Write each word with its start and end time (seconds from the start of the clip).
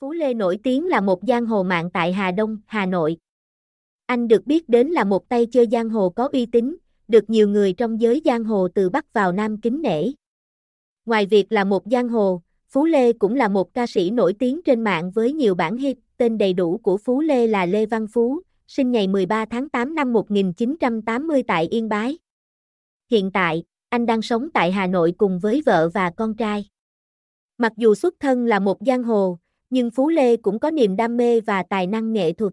Phú 0.00 0.12
Lê 0.12 0.34
nổi 0.34 0.58
tiếng 0.62 0.86
là 0.86 1.00
một 1.00 1.20
giang 1.22 1.46
hồ 1.46 1.62
mạng 1.62 1.90
tại 1.90 2.12
Hà 2.12 2.30
Đông, 2.30 2.58
Hà 2.66 2.86
Nội. 2.86 3.16
Anh 4.06 4.28
được 4.28 4.46
biết 4.46 4.68
đến 4.68 4.88
là 4.88 5.04
một 5.04 5.28
tay 5.28 5.46
chơi 5.46 5.66
giang 5.72 5.88
hồ 5.88 6.10
có 6.10 6.28
uy 6.32 6.46
tín, 6.46 6.76
được 7.08 7.30
nhiều 7.30 7.48
người 7.48 7.72
trong 7.72 8.00
giới 8.00 8.22
giang 8.24 8.44
hồ 8.44 8.68
từ 8.74 8.90
Bắc 8.90 9.12
vào 9.12 9.32
Nam 9.32 9.60
kính 9.60 9.82
nể. 9.82 10.04
Ngoài 11.06 11.26
việc 11.26 11.52
là 11.52 11.64
một 11.64 11.82
giang 11.90 12.08
hồ, 12.08 12.42
Phú 12.68 12.84
Lê 12.84 13.12
cũng 13.12 13.34
là 13.34 13.48
một 13.48 13.74
ca 13.74 13.86
sĩ 13.86 14.10
nổi 14.10 14.34
tiếng 14.38 14.60
trên 14.62 14.80
mạng 14.80 15.10
với 15.10 15.32
nhiều 15.32 15.54
bản 15.54 15.76
hit. 15.76 15.98
Tên 16.16 16.38
đầy 16.38 16.52
đủ 16.52 16.78
của 16.78 16.96
Phú 16.96 17.20
Lê 17.20 17.46
là 17.46 17.66
Lê 17.66 17.86
Văn 17.86 18.06
Phú, 18.12 18.40
sinh 18.66 18.92
ngày 18.92 19.08
13 19.08 19.44
tháng 19.44 19.68
8 19.68 19.94
năm 19.94 20.12
1980 20.12 21.42
tại 21.42 21.68
Yên 21.70 21.88
Bái. 21.88 22.18
Hiện 23.10 23.30
tại, 23.30 23.64
anh 23.88 24.06
đang 24.06 24.22
sống 24.22 24.50
tại 24.54 24.72
Hà 24.72 24.86
Nội 24.86 25.14
cùng 25.18 25.38
với 25.38 25.62
vợ 25.66 25.88
và 25.88 26.10
con 26.10 26.36
trai. 26.36 26.66
Mặc 27.58 27.72
dù 27.76 27.94
xuất 27.94 28.14
thân 28.20 28.46
là 28.46 28.58
một 28.58 28.78
giang 28.86 29.02
hồ, 29.02 29.38
nhưng 29.70 29.90
Phú 29.90 30.08
Lê 30.08 30.36
cũng 30.36 30.58
có 30.58 30.70
niềm 30.70 30.96
đam 30.96 31.16
mê 31.16 31.40
và 31.40 31.62
tài 31.62 31.86
năng 31.86 32.12
nghệ 32.12 32.32
thuật. 32.32 32.52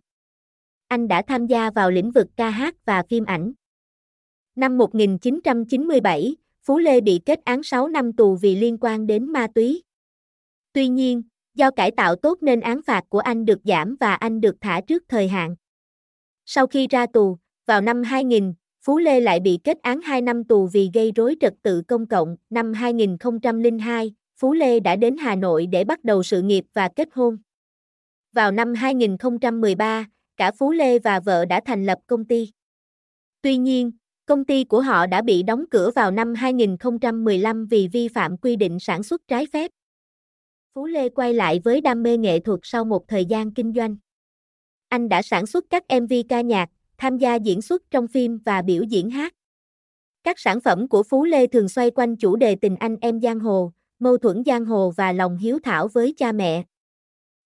Anh 0.88 1.08
đã 1.08 1.22
tham 1.22 1.48
gia 1.48 1.70
vào 1.70 1.92
lĩnh 1.92 2.12
vực 2.12 2.28
ca 2.36 2.50
hát 2.50 2.86
và 2.86 3.04
phim 3.10 3.26
ảnh. 3.26 3.54
Năm 4.56 4.78
1997, 4.78 6.36
Phú 6.64 6.78
Lê 6.78 7.02
bị 7.02 7.22
kết 7.26 7.40
án 7.46 7.64
6 7.64 7.88
năm 7.88 8.14
tù 8.14 8.36
vì 8.36 8.56
liên 8.56 8.78
quan 8.82 9.08
đến 9.08 9.26
ma 9.26 9.48
túy. 9.56 9.84
Tuy 10.74 10.88
nhiên, 10.88 11.24
do 11.54 11.72
cải 11.72 11.92
tạo 11.92 12.16
tốt 12.16 12.38
nên 12.42 12.62
án 12.62 12.82
phạt 12.82 13.04
của 13.10 13.20
anh 13.20 13.46
được 13.46 13.60
giảm 13.64 13.96
và 14.00 14.16
anh 14.16 14.42
được 14.42 14.56
thả 14.62 14.82
trước 14.88 15.04
thời 15.08 15.28
hạn. 15.28 15.56
Sau 16.46 16.68
khi 16.68 16.88
ra 16.88 17.06
tù, 17.14 17.38
vào 17.66 17.82
năm 17.82 18.04
2000, 18.04 18.54
Phú 18.82 18.98
Lê 18.98 19.20
lại 19.20 19.40
bị 19.40 19.60
kết 19.64 19.82
án 19.82 20.02
2 20.02 20.22
năm 20.22 20.44
tù 20.44 20.68
vì 20.68 20.90
gây 20.94 21.12
rối 21.16 21.36
trật 21.40 21.54
tự 21.62 21.82
công 21.88 22.08
cộng. 22.08 22.36
Năm 22.50 22.74
2002, 22.74 24.14
Phú 24.40 24.54
Lê 24.54 24.80
đã 24.80 24.96
đến 24.96 25.18
Hà 25.18 25.36
Nội 25.36 25.68
để 25.68 25.84
bắt 25.84 26.04
đầu 26.04 26.24
sự 26.24 26.42
nghiệp 26.42 26.66
và 26.74 26.90
kết 26.96 27.10
hôn. 27.12 27.38
Vào 28.34 28.52
năm 28.52 28.74
2013, 28.74 30.06
cả 30.38 30.52
Phú 30.52 30.72
Lê 30.72 31.00
và 31.00 31.20
vợ 31.20 31.46
đã 31.46 31.62
thành 31.66 31.86
lập 31.86 32.00
công 32.08 32.26
ty. 32.26 32.52
Tuy 33.42 33.58
nhiên, 33.58 33.92
công 34.26 34.46
ty 34.46 34.64
của 34.64 34.82
họ 34.82 35.08
đã 35.08 35.22
bị 35.22 35.44
đóng 35.44 35.66
cửa 35.72 35.92
vào 35.96 36.12
năm 36.12 36.34
2015 36.34 37.66
vì 37.66 37.88
vi 37.88 38.08
phạm 38.08 38.38
quy 38.38 38.56
định 38.56 38.80
sản 38.80 39.04
xuất 39.04 39.22
trái 39.28 39.46
phép. 39.54 39.72
Phú 40.74 40.86
Lê 40.86 41.10
quay 41.10 41.34
lại 41.34 41.62
với 41.64 41.82
đam 41.82 42.04
mê 42.04 42.18
nghệ 42.18 42.40
thuật 42.40 42.60
sau 42.64 42.86
một 42.86 43.08
thời 43.08 43.26
gian 43.26 43.54
kinh 43.54 43.74
doanh. 43.76 43.98
Anh 44.88 45.10
đã 45.10 45.22
sản 45.22 45.46
xuất 45.46 45.66
các 45.70 45.84
MV 46.02 46.14
ca 46.30 46.42
nhạc, 46.42 46.70
tham 46.98 47.18
gia 47.18 47.36
diễn 47.36 47.62
xuất 47.62 47.92
trong 47.92 48.08
phim 48.08 48.38
và 48.46 48.62
biểu 48.62 48.84
diễn 48.84 49.10
hát. 49.10 49.34
Các 50.24 50.40
sản 50.40 50.62
phẩm 50.62 50.88
của 50.88 51.04
Phú 51.04 51.26
Lê 51.26 51.48
thường 51.48 51.70
xoay 51.70 51.92
quanh 51.92 52.16
chủ 52.16 52.36
đề 52.36 52.56
tình 52.56 52.76
anh 52.76 52.96
em 53.02 53.22
giang 53.22 53.40
hồ, 53.40 53.72
mâu 54.06 54.18
thuẫn 54.18 54.44
giang 54.46 54.66
hồ 54.66 54.94
và 54.98 55.12
lòng 55.12 55.38
hiếu 55.38 55.60
thảo 55.64 55.88
với 55.88 56.14
cha 56.18 56.32
mẹ. 56.32 56.64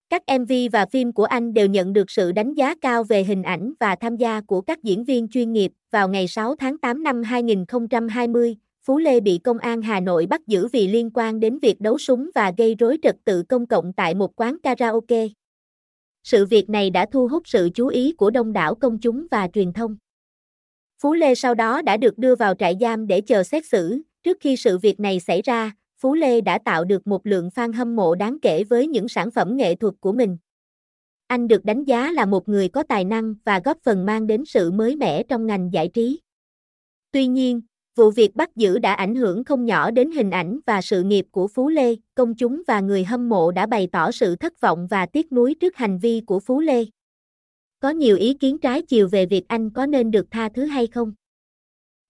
Các 0.09 0.23
MV 0.39 0.52
và 0.71 0.85
phim 0.85 1.11
của 1.11 1.23
anh 1.23 1.53
đều 1.53 1.67
nhận 1.67 1.93
được 1.93 2.11
sự 2.11 2.31
đánh 2.31 2.53
giá 2.53 2.75
cao 2.81 3.03
về 3.03 3.23
hình 3.23 3.43
ảnh 3.43 3.73
và 3.79 3.95
tham 3.95 4.17
gia 4.17 4.41
của 4.41 4.61
các 4.61 4.83
diễn 4.83 5.03
viên 5.03 5.27
chuyên 5.27 5.53
nghiệp. 5.53 5.71
Vào 5.91 6.09
ngày 6.09 6.27
6 6.27 6.55
tháng 6.55 6.77
8 6.77 7.03
năm 7.03 7.23
2020, 7.23 8.55
Phú 8.85 8.97
Lê 8.97 9.19
bị 9.19 9.38
công 9.38 9.57
an 9.57 9.81
Hà 9.81 9.99
Nội 9.99 10.25
bắt 10.25 10.47
giữ 10.47 10.67
vì 10.67 10.88
liên 10.88 11.09
quan 11.13 11.39
đến 11.39 11.59
việc 11.59 11.81
đấu 11.81 11.97
súng 11.97 12.29
và 12.35 12.53
gây 12.57 12.75
rối 12.75 12.97
trật 13.01 13.16
tự 13.25 13.44
công 13.44 13.67
cộng 13.67 13.94
tại 13.94 14.16
một 14.16 14.41
quán 14.41 14.57
karaoke. 14.63 15.27
Sự 16.23 16.45
việc 16.45 16.69
này 16.69 16.89
đã 16.89 17.05
thu 17.11 17.27
hút 17.27 17.44
sự 17.45 17.69
chú 17.73 17.88
ý 17.88 18.11
của 18.11 18.29
đông 18.29 18.53
đảo 18.53 18.75
công 18.75 18.97
chúng 18.99 19.27
và 19.31 19.47
truyền 19.47 19.73
thông. 19.73 19.97
Phú 21.01 21.13
Lê 21.13 21.35
sau 21.35 21.55
đó 21.55 21.81
đã 21.81 21.97
được 21.97 22.17
đưa 22.17 22.35
vào 22.35 22.53
trại 22.53 22.75
giam 22.81 23.07
để 23.07 23.21
chờ 23.21 23.44
xét 23.44 23.66
xử. 23.66 24.01
Trước 24.23 24.38
khi 24.41 24.55
sự 24.55 24.77
việc 24.77 24.99
này 24.99 25.19
xảy 25.19 25.41
ra, 25.41 25.71
Phú 26.02 26.14
Lê 26.14 26.42
đã 26.42 26.59
tạo 26.66 26.86
được 26.86 27.08
một 27.08 27.28
lượng 27.28 27.50
fan 27.55 27.73
hâm 27.73 27.95
mộ 27.95 28.16
đáng 28.16 28.38
kể 28.42 28.64
với 28.64 28.88
những 28.88 29.08
sản 29.08 29.31
phẩm 29.31 29.58
nghệ 29.58 29.75
thuật 29.75 29.94
của 30.00 30.11
mình. 30.11 30.38
Anh 31.28 31.47
được 31.47 31.66
đánh 31.66 31.83
giá 31.83 32.11
là 32.11 32.25
một 32.25 32.50
người 32.50 32.69
có 32.69 32.83
tài 32.83 33.06
năng 33.06 33.36
và 33.45 33.61
góp 33.66 33.78
phần 33.83 34.06
mang 34.06 34.28
đến 34.28 34.45
sự 34.45 34.72
mới 34.72 34.95
mẻ 34.95 35.23
trong 35.23 35.47
ngành 35.47 35.73
giải 35.73 35.88
trí. 35.88 36.19
Tuy 37.11 37.28
nhiên, 37.28 37.61
vụ 37.96 38.12
việc 38.12 38.35
bắt 38.35 38.56
giữ 38.56 38.79
đã 38.79 38.94
ảnh 38.94 39.16
hưởng 39.16 39.44
không 39.44 39.66
nhỏ 39.66 39.91
đến 39.91 40.12
hình 40.12 40.31
ảnh 40.31 40.59
và 40.66 40.81
sự 40.81 41.03
nghiệp 41.03 41.25
của 41.31 41.47
Phú 41.47 41.69
Lê, 41.69 41.96
công 42.16 42.35
chúng 42.35 42.62
và 42.68 42.79
người 42.79 43.03
hâm 43.03 43.29
mộ 43.29 43.52
đã 43.52 43.66
bày 43.66 43.88
tỏ 43.91 44.12
sự 44.12 44.35
thất 44.35 44.62
vọng 44.62 44.88
và 44.88 45.06
tiếc 45.06 45.31
nuối 45.31 45.56
trước 45.59 45.75
hành 45.75 46.00
vi 46.00 46.22
của 46.25 46.40
Phú 46.40 46.59
Lê. 46.59 46.85
Có 47.79 47.90
nhiều 47.90 48.18
ý 48.18 48.34
kiến 48.34 48.57
trái 48.57 48.81
chiều 48.81 49.07
về 49.07 49.25
việc 49.25 49.47
anh 49.47 49.69
có 49.69 49.85
nên 49.85 50.12
được 50.12 50.28
tha 50.31 50.50
thứ 50.50 50.66
hay 50.66 50.88
không. 50.88 51.13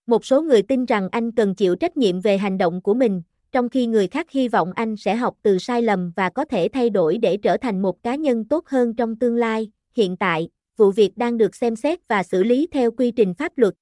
Một 0.07 0.25
số 0.25 0.41
người 0.41 0.61
tin 0.61 0.85
rằng 0.85 1.09
anh 1.11 1.31
cần 1.31 1.55
chịu 1.55 1.75
trách 1.75 1.97
nhiệm 1.97 2.21
về 2.21 2.37
hành 2.37 2.57
động 2.57 2.81
của 2.81 2.93
mình, 2.93 3.21
trong 3.51 3.69
khi 3.69 3.85
người 3.85 4.07
khác 4.07 4.31
hy 4.31 4.47
vọng 4.47 4.71
anh 4.75 4.95
sẽ 4.97 5.15
học 5.15 5.35
từ 5.41 5.57
sai 5.57 5.81
lầm 5.81 6.11
và 6.15 6.29
có 6.29 6.45
thể 6.45 6.67
thay 6.73 6.89
đổi 6.89 7.17
để 7.17 7.37
trở 7.37 7.57
thành 7.57 7.81
một 7.81 8.03
cá 8.03 8.15
nhân 8.15 8.45
tốt 8.45 8.67
hơn 8.67 8.93
trong 8.95 9.15
tương 9.15 9.35
lai. 9.35 9.71
Hiện 9.95 10.17
tại, 10.17 10.49
vụ 10.77 10.91
việc 10.91 11.17
đang 11.17 11.37
được 11.37 11.55
xem 11.55 11.75
xét 11.75 12.07
và 12.07 12.23
xử 12.23 12.43
lý 12.43 12.67
theo 12.71 12.91
quy 12.91 13.11
trình 13.11 13.33
pháp 13.33 13.57
luật. 13.57 13.73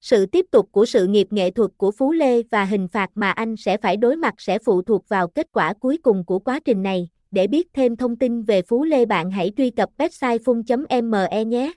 Sự 0.00 0.26
tiếp 0.26 0.46
tục 0.50 0.68
của 0.72 0.86
sự 0.86 1.06
nghiệp 1.06 1.26
nghệ 1.30 1.50
thuật 1.50 1.70
của 1.76 1.90
Phú 1.90 2.12
Lê 2.12 2.42
và 2.42 2.64
hình 2.64 2.88
phạt 2.88 3.10
mà 3.14 3.30
anh 3.30 3.56
sẽ 3.56 3.76
phải 3.76 3.96
đối 3.96 4.16
mặt 4.16 4.34
sẽ 4.38 4.58
phụ 4.58 4.82
thuộc 4.82 5.08
vào 5.08 5.28
kết 5.28 5.46
quả 5.52 5.74
cuối 5.80 5.98
cùng 6.02 6.24
của 6.24 6.38
quá 6.38 6.60
trình 6.64 6.82
này. 6.82 7.08
Để 7.30 7.46
biết 7.46 7.68
thêm 7.72 7.96
thông 7.96 8.16
tin 8.16 8.42
về 8.42 8.62
Phú 8.62 8.84
Lê 8.84 9.06
bạn 9.06 9.30
hãy 9.30 9.52
truy 9.56 9.70
cập 9.70 9.90
website 9.98 10.38
phun.me 10.44 11.44
nhé. 11.44 11.72